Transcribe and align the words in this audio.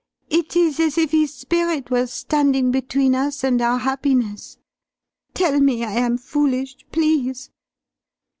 It 0.31 0.55
is 0.55 0.79
as 0.79 0.97
if 0.97 1.11
his 1.11 1.31
spirit 1.31 1.91
were 1.91 2.07
standing 2.07 2.71
between 2.71 3.13
us 3.13 3.43
and 3.43 3.61
our 3.61 3.77
happiness. 3.77 4.57
Tell 5.35 5.59
me 5.59 5.83
I 5.83 5.91
am 5.91 6.17
foolish, 6.17 6.75
please." 6.91 7.51